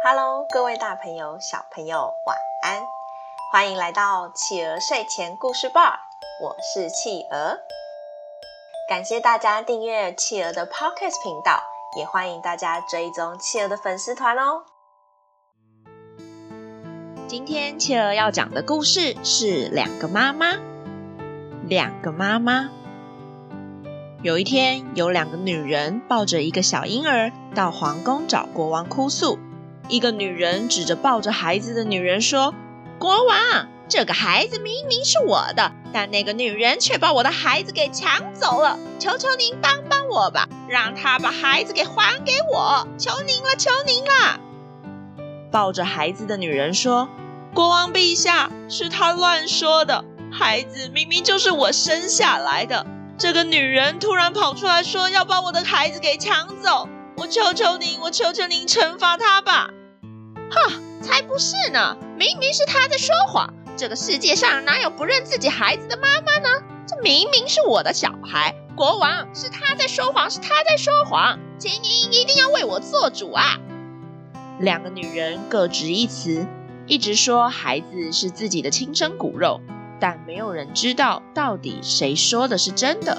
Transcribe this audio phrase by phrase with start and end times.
[0.00, 2.80] Hello，各位大朋友、小朋友，晚安！
[3.50, 5.98] 欢迎来到企鹅睡前故事吧，
[6.40, 7.58] 我是企鹅。
[8.88, 11.60] 感谢大家订阅企鹅的 Podcast 频道，
[11.96, 14.62] 也欢迎大家追踪企鹅的粉丝团哦。
[17.26, 20.52] 今天企鹅要讲的故事是两个妈妈。
[21.66, 22.70] 两个妈妈。
[24.22, 29.40] 有一天，有两个女人抱着一个小婴儿到皇宫找国王哭诉。
[29.88, 32.54] 一个女人指着抱着孩子的女人说
[33.00, 38.78] ：“国王，这个孩子明明是我的，但那个女人却把我的孩子给抢走了。
[38.98, 42.86] 求求您帮帮我吧，让她把孩子给还给我！
[42.98, 44.40] 求您了，求您了！”
[45.50, 47.08] 抱着孩子的女人说
[47.54, 52.84] ：“国王陛下，是她乱说的，孩子明明就是我生下来的。
[53.16, 59.70] 这个女人突然跑出来说要把我的孩子给抢走，我求求您，我求求您惩罚她吧！”
[60.50, 61.96] 哈，才不是呢！
[62.16, 63.52] 明明是他在说谎。
[63.76, 66.48] 这个世界上哪有不认自己孩子的妈妈呢？
[66.86, 68.54] 这明明是我的小孩。
[68.74, 73.58] 国王，是他在说谎，是他在说谎，请您一定要为我做主啊！
[74.58, 76.46] 两个女人各执一词，
[76.86, 79.60] 一直说孩子是自己的亲生骨肉，
[80.00, 83.18] 但没有人知道到底谁说的是真的。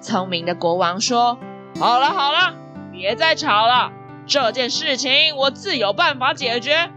[0.00, 1.38] 聪明的国王说
[1.80, 2.54] ：“好了好了，
[2.92, 3.92] 别再吵了。”
[4.26, 6.90] 这件事情我自有办法解决。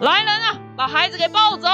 [0.00, 1.68] 来人啊，把孩子给抱走！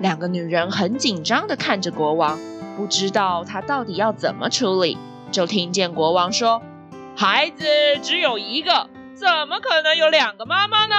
[0.00, 2.38] 两个女人很紧张地看着国王，
[2.76, 4.98] 不知道他到底要怎么处理。
[5.30, 6.60] 就听见国王说
[7.16, 7.64] ：“孩子
[8.02, 10.94] 只有一个，怎么可能有两个妈妈呢？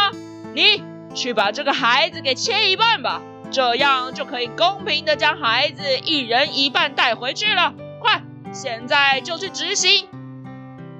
[0.55, 0.81] 你
[1.13, 7.73] 去把这个孩子给切一半吧，这样就可以公平地将孩子一人一半带回去了。
[7.99, 10.07] 快，现在就去执行！”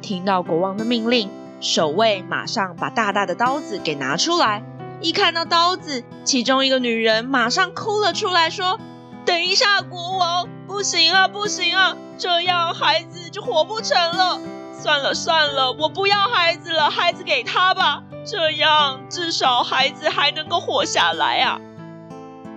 [0.02, 1.30] 听到国王的命令。
[1.62, 4.64] 守卫马上把大大的刀子给拿出来，
[5.00, 8.80] 一看到刀子，其中一个女人马上哭了出来，说
[9.26, 14.40] ：“等一下，国王，不行啊，不行啊，这样孩子就活不成了。
[14.74, 21.62] 算了算了，我不要孩子了，孩子给他吧，这样至少孩子还能够活下来啊。”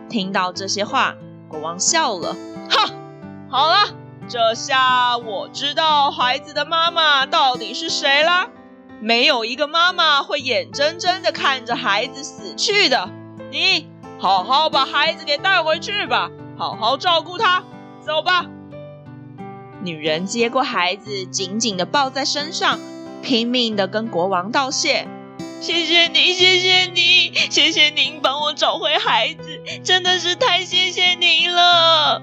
[0.08, 1.14] 听到这些话，
[1.46, 2.34] 国王笑了，
[2.70, 2.88] 哈，
[3.50, 3.90] 好了，
[4.30, 8.48] 这下我知道孩子的妈妈到底是谁了。
[9.04, 13.10] 没有一个妈妈会眼睁睁地看着孩子死去的。
[13.50, 13.86] 你
[14.18, 17.62] 好好把孩子给带回去吧，好好照顾他。
[18.00, 18.46] 走吧。
[19.82, 22.80] 女人接过孩子，紧紧地抱在身上，
[23.22, 25.06] 拼命地跟国王道谢
[25.60, 32.22] ：“谢谢你，谢谢你，谢谢您帮我找回孩子，真的是太谢谢您了。”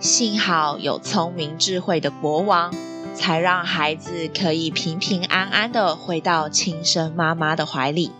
[0.00, 2.74] 幸好有聪明智慧的国王。
[3.14, 8.12] 才让孩子可以平平安安的回到亲生妈妈的怀里。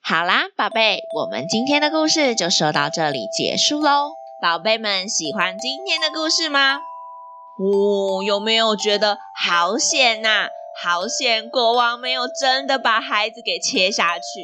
[0.00, 4.12] 好啦，宝贝，我们今天的故事就说到这里结束喽。
[4.42, 6.80] 宝贝们喜欢今天的故事吗？
[7.58, 10.48] 哦，有没有觉得好险呐？
[10.82, 14.42] 好险，国王没有真的把孩子给切下去，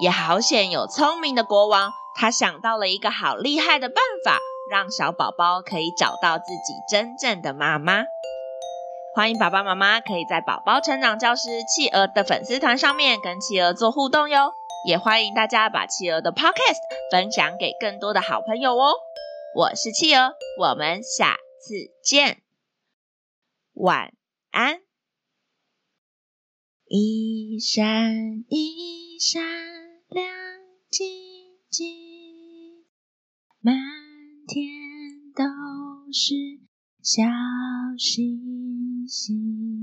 [0.00, 4.38] 也好险有聪明的国王，他想到了一个好厉害的办法。
[4.70, 8.04] 让小宝宝可以找到自己真正的妈妈。
[9.14, 14.52] 欢迎爸爸妈妈可以在宝宝成长教室企鹅的粉丝团上面跟企鹅做互动哟。
[14.86, 16.78] 也欢迎大家把企鹅的 Podcast
[17.10, 18.94] 分享给更多的好朋友哦。
[19.56, 22.42] 我是企鹅，我们下次见，
[23.74, 24.12] 晚
[24.52, 24.82] 安。
[26.86, 29.42] 一闪一闪
[30.08, 30.32] 亮
[30.90, 31.06] 晶
[31.68, 32.07] 晶，
[35.38, 35.44] 都
[36.12, 36.34] 是
[37.00, 37.22] 小
[37.96, 39.77] 星星。